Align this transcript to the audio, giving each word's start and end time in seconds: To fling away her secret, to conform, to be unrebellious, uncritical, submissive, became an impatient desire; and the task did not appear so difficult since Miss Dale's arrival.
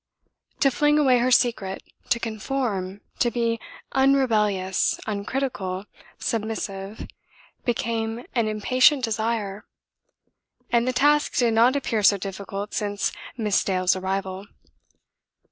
To 0.61 0.71
fling 0.71 0.97
away 0.97 1.19
her 1.19 1.29
secret, 1.29 1.83
to 2.09 2.19
conform, 2.19 3.01
to 3.19 3.29
be 3.29 3.59
unrebellious, 3.91 4.99
uncritical, 5.05 5.85
submissive, 6.17 7.05
became 7.65 8.25
an 8.33 8.47
impatient 8.47 9.03
desire; 9.03 9.63
and 10.71 10.87
the 10.87 10.91
task 10.93 11.35
did 11.37 11.53
not 11.53 11.75
appear 11.75 12.01
so 12.01 12.17
difficult 12.17 12.73
since 12.73 13.11
Miss 13.37 13.63
Dale's 13.63 13.95
arrival. 13.95 14.47